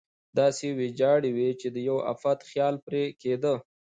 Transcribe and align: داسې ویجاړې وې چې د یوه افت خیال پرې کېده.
داسې 0.39 0.65
ویجاړې 0.79 1.31
وې 1.37 1.49
چې 1.59 1.67
د 1.75 1.77
یوه 1.87 2.01
افت 2.13 2.39
خیال 2.49 2.75
پرې 2.85 3.03
کېده. 3.21 3.53